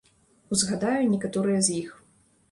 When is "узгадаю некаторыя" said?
0.55-1.59